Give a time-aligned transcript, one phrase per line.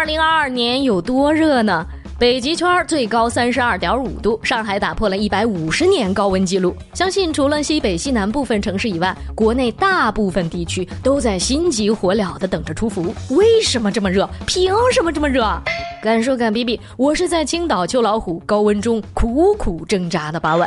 [0.00, 1.86] 二零二二年有多热呢？
[2.18, 6.74] 北极圈最高三十二点五度，上海打破了一百五十年高温记录。
[6.94, 13.14] 相信除了西北、西南部分城市以外，国内大部分地区都在心急火燎的等着出伏。
[13.28, 14.26] 为什么这么热？
[14.46, 15.46] 凭什么这么热？
[16.02, 20.66] 敢说敢比比，我是在青岛秋老虎高温中苦苦挣扎的八万。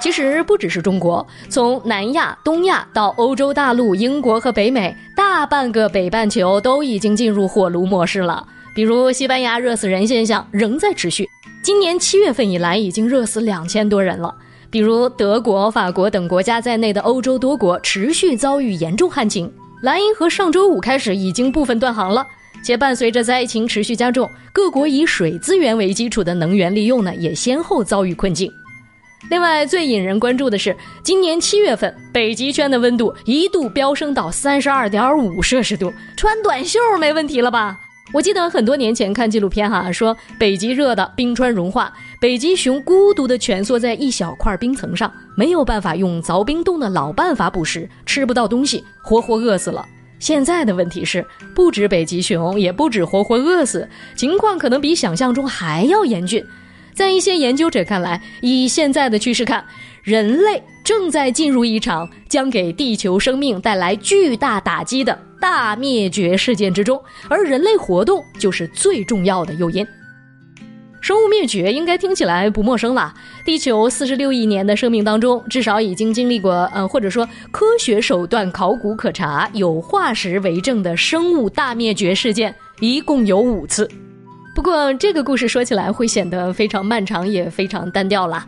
[0.00, 4.92] 其实不只是中国，从南亚、东亚到欧洲大陆、英国和北美，
[5.34, 8.46] 大半个北半球都已经进入火炉模式了。
[8.74, 11.26] 比如西班牙热死人现象仍在持续，
[11.62, 14.34] 今年七月份以来已经热死两千多人了。
[14.70, 19.50] 比如德国、法国等国家在内的欧洲多国持续遭遇严重旱情，
[19.80, 22.26] 莱茵河上周五开始已经部分断航了，
[22.62, 28.52] 且伴随着灾情持续加重，各国以水资源为基础的能源利用呢也先后遭遇困境。
[29.30, 37.78] 另外，最引人关注的是，今年七月份北极圈的温度一度飙升到三十二点五摄氏度，穿短袖没问题了吧？
[38.12, 49.86] 我记得很多年前看纪录片哈，说北极热的冰川融化，北极熊孤独地蜷缩在一小块冰层上，没有办法用凿冰洞的老办法捕食，吃不到东西，活活饿死了。
[50.18, 56.44] 现在的问题是，不止北极熊，也不止活活饿死，情况可能比想象中还要严峻。
[56.94, 59.64] 在一些研究者看来，以现在的趋势看，
[60.02, 65.18] 人类正在进入一场将给地球生命带来巨大打击的。
[65.40, 69.84] 大灭绝事件之中，而人类活动就是最重要的诱因。
[71.00, 73.12] 生物灭绝应该听起来不陌生了。
[73.44, 83.90] 地球四十六亿年的生命当中，至少已经经历过，嗯，或者说科学手段考古可查、有化石为证的生物大灭绝事件，一共有五次。
[84.54, 88.46] 不过这个故事说起来会显得非常漫长，也非常单调了。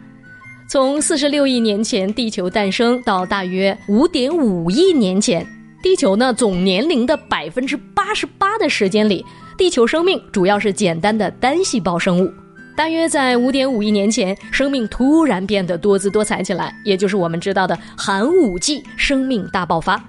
[0.68, 5.46] 从四十六亿年前地球诞生到大约五点五亿年前。
[5.82, 9.22] 地球呢总年龄的百分之八十八的时间里，
[9.58, 12.32] 地球生命主要是简单的单细胞生物。
[12.74, 20.02] 大约在五点五亿年前，生命突然变得多姿多彩起来，也就是我们知道的寒武纪生命大爆发。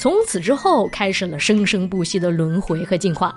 [0.00, 3.32] 从此之后，开始了生生不息的轮回和进化。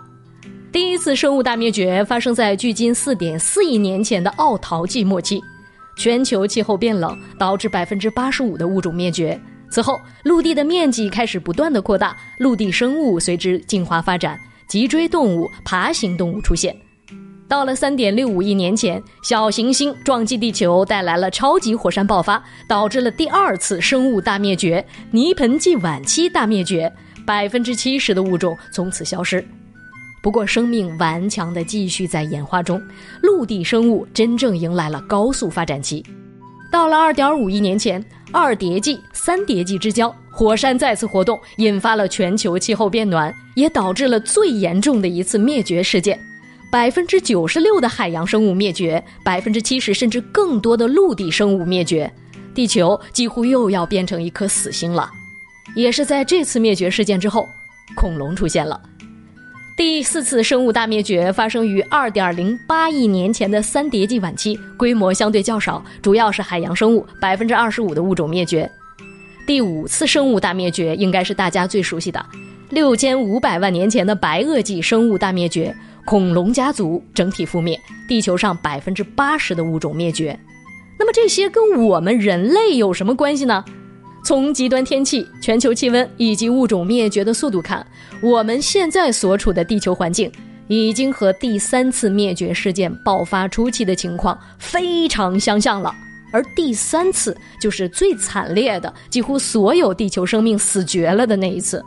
[0.75, 5.41] 第一次生物大灭绝发生在距今四点四亿年前的奥陶纪末期，
[5.95, 9.39] 全球气候变冷，导致百分之八十五的物种灭绝。
[9.69, 14.37] 此后，陆地的面积开始不断的扩大，陆地生物随之进化发展，
[14.67, 16.75] 脊椎动物、爬行动物出现。
[17.47, 26.91] 到了三点六五亿年前，小行星撞击地球，带来了超级火山爆发，导致了第二次生物大灭绝——泥盆纪晚期大灭绝，
[27.25, 29.41] 百分之七十的物种从此消失。
[30.25, 32.81] 不过，生命顽强地继续在演化中，
[33.21, 36.03] 陆地生物真正迎来了高速发展期。
[36.71, 38.03] 到了二点五亿年前。
[38.31, 46.19] 二叠纪、三叠纪之交，火山再次活动，引发了全球气候变暖，也导致了最严重的一次灭绝事件。
[46.71, 52.11] 百分之九十六的海洋生物灭绝，百分之七十甚至更多的陆地生物灭绝，
[52.55, 55.07] 地球几乎又要变成一颗死星了。
[55.75, 57.47] 也是在这次灭绝事件之后，
[57.95, 58.81] 恐龙出现了。
[59.77, 68.71] 第四次生物大灭绝发生于二点零八亿年前的三叠纪晚期，规模相对较少，主要是海洋生物，百分之二十五的物种灭绝。
[69.45, 72.25] 第五次生物大灭绝应该是大家最熟悉的，
[72.69, 75.75] 六千五百万年前的白垩纪生物大灭绝，
[76.05, 77.77] 恐龙家族整体覆灭，
[78.07, 80.39] 地球上百分之八十的物种灭绝。
[80.97, 83.65] 那么这些跟我们人类有什么关系呢？
[84.25, 87.85] 从极端天气、全球气温以及物种灭绝的速度看，
[88.23, 90.31] 我们现在所处的地球环境
[90.67, 95.93] 已经和第三次灭绝事件爆发初期的情况非常相像了。
[96.31, 101.85] 而第三次就是最惨烈的，几乎所有地球生命死绝了的那一次。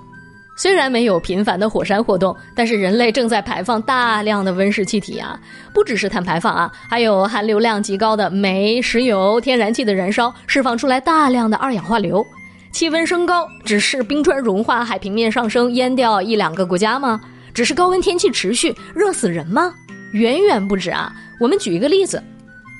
[0.59, 5.39] 虽然没有频繁的火山活动，但是人类正在排放大量的温室气体啊，
[5.73, 12.27] 不只是碳排放啊，还有含硫量极高的煤、石油、天然气的燃烧，释放出来大量的二氧化硫。
[12.73, 17.21] 气温升高，只是冰川融化、海平面上升淹掉一两个国家吗？
[17.55, 19.73] 只是高温天气持续热死人吗？
[20.11, 21.15] 远远不止啊！
[21.39, 22.21] 我们举一个例子：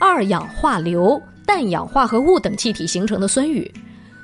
[0.01, 3.73] 二氧化硫、氮氧化合物等气体形成的酸雨，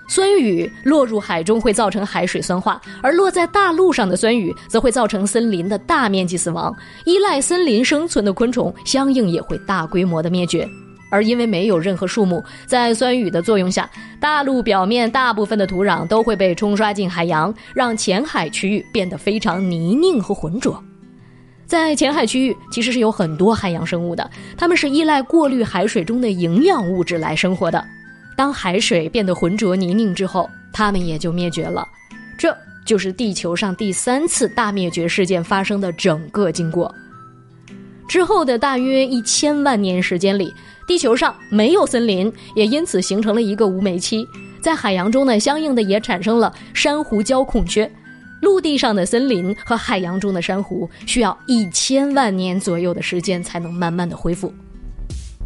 [0.06, 6.74] 酸雨落入海中会造成海水酸化，而落在大陆上的酸雨则会造成森林的大面积死亡，
[7.04, 10.68] 依赖森林生存的昆虫相应也会大规模的灭绝。
[11.10, 20.82] 而因为没有任何树木，在酸雨的作用下，大陆表面大部分的土壤都会被冲刷进海洋，让浅海区域变得非常泥泞和浑浊。
[21.66, 27.84] 在浅海区域，其实是有很多海洋生物的，它们是依赖过滤海水中的营养物质来生活的。
[28.36, 31.86] 当海水变得浑浊泥泞之后，它们也就灭绝了。
[32.36, 36.92] 这就是地球上第三次大灭绝事件发生的整个经过。
[38.08, 40.52] 之后的大约一千万年时间里，
[40.86, 44.26] 地球上没有森林，也因此形成了一个无煤期。
[44.60, 47.90] 在海洋中呢，相应的也产生了珊瑚礁空缺。
[48.42, 54.52] 陆地上的森林和海洋中的珊瑚需要一千万年左右的时间才能慢慢的恢复。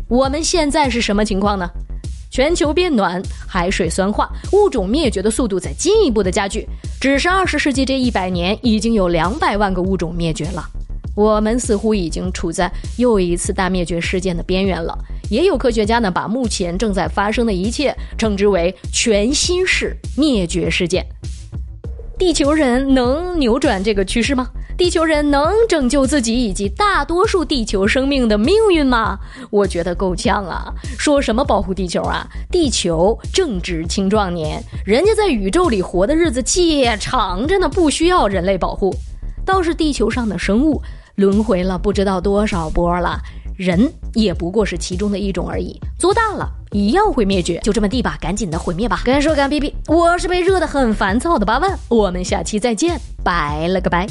[0.08, 1.70] 我们现在是什么情况呢？
[2.38, 6.64] 全球变暖，海水酸化，物种灭绝的速度在进一步的加剧。
[7.00, 10.64] 只是二十世纪这一百年，已经有两百万个物种灭绝了。
[11.16, 14.96] 我们似乎已经处在又一次大灭绝事件的边缘了。
[15.28, 21.04] 也有科学家呢，把目前正在发生的一切称之为全新式灭绝事件。
[22.16, 24.48] 地球人能扭转这个趋势吗？
[24.78, 29.18] 地球人能拯救自己以及大多数地球生命的命运吗？
[29.50, 30.72] 我觉得够呛啊！
[30.96, 32.24] 说什么保护地球啊？
[32.48, 38.94] 地球正值青壮年，人家在宇宙里活的日子且长着呢，不需要人类保护。
[39.44, 40.80] 倒是地球上的生物。
[41.16, 43.20] 轮回了不知道多少波了，
[43.56, 45.76] 人也不过是其中的一种而已。
[45.98, 49.02] 做大了一样会灭绝，就这么地吧，赶紧的毁灭吧！
[49.04, 54.06] 干说干逼逼，我是被热得很烦躁的八万，我们下期再见，拜了个拜。